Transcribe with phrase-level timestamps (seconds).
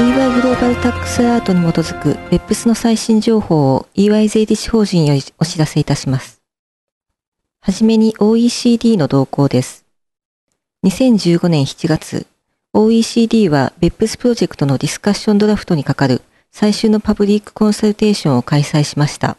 [0.00, 6.40] EY グローバルタックスアートに基づく BEPS の最新情報を EY 税理士法人よりお知らせいたします。
[7.60, 9.84] はじめに OECD の動向です。
[10.84, 12.28] 2015年7月、
[12.72, 16.22] OECD は BEPS プロジェクトのディスカッションドラフトにかかる
[16.52, 19.36] 最終のパブリックコンサルテーションを開催しました。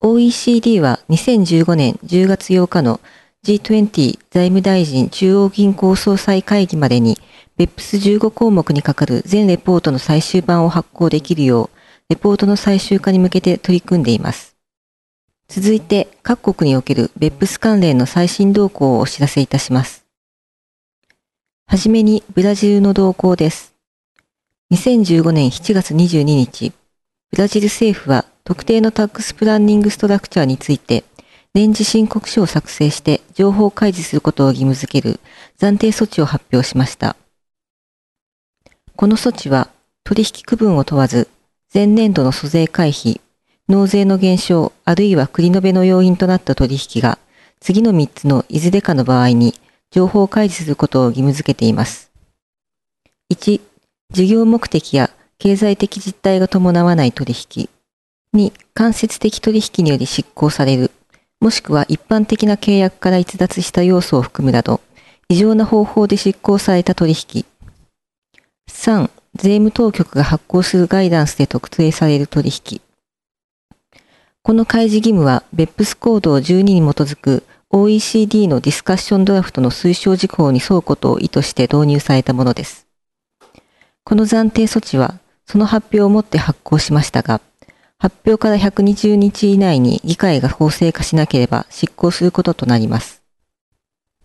[0.00, 3.00] OECD は2015年10月8日の
[3.44, 7.18] G20 財務大臣中央銀行総裁会議までに
[7.58, 11.78] BEPS15 項目にかかる全レポートの最終版を発行できるよう、
[12.10, 14.56] レポートの最終化に向けて取り組んでいます。
[15.48, 20.04] 続いて、各国における BEPS 関連の最新動向をお知らせいたします。
[21.66, 23.74] はじめに、ブラジルの動向です。
[24.72, 26.72] 2015年7月22日、
[27.30, 31.04] ブラジル政府は特定のタックスプランニングストラクチャーについて、
[31.54, 35.20] 年次申告書を作成して情報開示することを義務付ける
[35.58, 37.16] 暫定措置を発表しました。
[38.96, 39.68] この措置は
[40.04, 41.28] 取引区分を問わず、
[41.72, 43.20] 前年度の租税回避、
[43.68, 47.18] 納税の減少、あるいは繰り延べの要因となった取引が、
[47.60, 49.54] 次の3つのいずれかの場合に、
[49.90, 52.10] 情報開示することを義務付けています。
[53.30, 53.60] 1、
[54.12, 57.68] 事業目的や経済的実態が伴わない取引。
[58.34, 60.90] 2、間接的取引により執行される、
[61.40, 64.80] もしくは一般的な契約から逸脱した要素を含むなど、
[65.28, 67.44] 異常な方法で執行された取引。
[68.70, 72.80] 3、税務当局が発行するガイダンスで特定される取引。
[74.42, 82.86] この開示義務は、ベップスコード12に基づく OECD のディスカッションドラフトの推奨事項に沿うことを意図して導入されたものです。
[84.04, 87.40] この暫定措置は、その発表をもって発行しましたが、
[87.98, 93.22] 発表から120日以内に議会が法制化しなければ執行することとなります。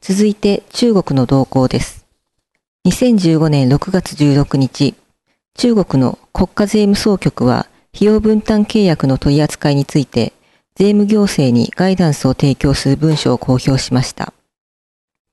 [0.00, 1.97] 続いて中国の動向です。
[2.86, 4.94] 2015年6月16日、
[5.54, 10.32] 中国の国家税務総局は費用分担契約の取り扱いについて
[10.76, 14.32] 税務行政にガイダンスを提供する文書を公表しました。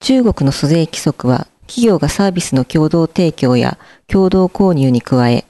[0.00, 5.44] 中国の租税規則は企業がサービスの共同提供や共同購入に加え、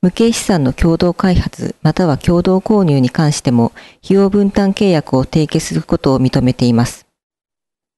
[0.00, 3.72] 無形資産の共同開発または共同購入に関しても
[4.04, 7.06] 費用分担契約を締結することを認めています。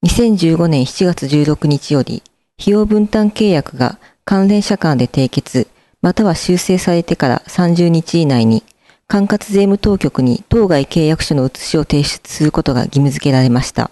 [0.07, 2.23] 2015年7月16日より
[2.61, 5.69] 費用分担契約が関連者間で締結、
[6.03, 8.65] または修正されてから30日以内に、
[9.07, 13.91] 管轄税務当局に当該契約書の写しを提出することが義務付けられました。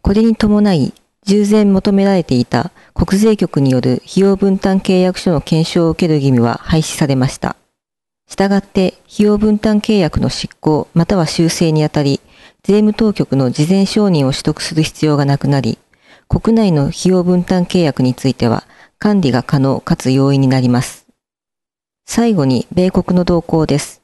[0.00, 0.94] これに伴い、
[1.24, 7.56] 従前求められていた国税局による費用分担契約書の検証を受ける義務は廃止されました。
[8.28, 12.20] したがって、費用分担契約の執行または修正にあたり、
[12.62, 15.78] 税務当局の事前承認を取得する必要がなくなり、
[16.32, 18.64] 国内の費用分担契約については
[18.98, 21.06] 管理が可能かつ容易になります。
[22.06, 24.00] 最後に米国の動向です。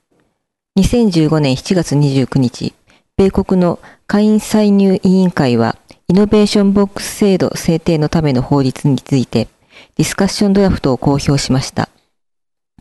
[0.79, 2.75] 2015年7月29日、
[3.17, 9.49] 米国の下院歳入委員会はイノベーションボックス制度制定のための法律について
[9.97, 11.89] ディスカッションドラフトを公表しました。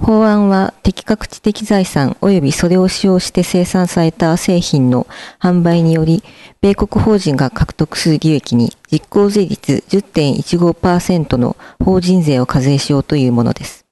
[0.02, 5.08] 法案は適格知的財産及びそれを使用して生産された製品の
[5.40, 6.24] 販売により、
[6.62, 13.86] 米国法人が獲得する利益に実効税率10.15%の法人税を課税しようというものです。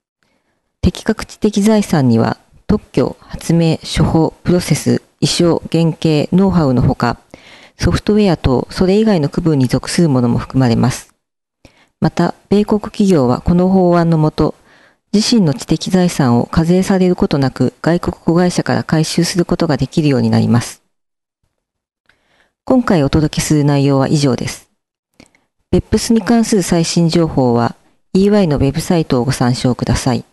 [0.81, 7.17] 適格知的財産には特許、発明、処方、プロセス、意匠、原型、ノウハウのほか、
[7.77, 11.13] ソフトウェアとそれ以外の区分に属するものも含まれます。
[11.99, 14.55] また、米国企業はこの法案のもと、
[15.15, 20.83] 自身の知的財産を課税されることなく外国子会社から回収することができるようになります。
[22.65, 24.69] 今回お届けする内容は以上です。
[25.71, 27.77] 別府スに関する最新情報は
[28.13, 30.25] EY のウェブサイトをご参照ください。